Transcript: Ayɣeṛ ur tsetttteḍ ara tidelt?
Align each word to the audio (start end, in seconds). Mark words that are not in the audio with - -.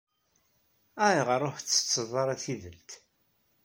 Ayɣeṛ 1.05 1.41
ur 1.49 1.55
tsetttteḍ 1.59 2.11
ara 2.21 2.41
tidelt? 2.43 2.89